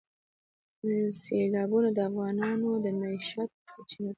[1.21, 4.09] سیلابونه د افغانانو د معیشت سرچینه ده.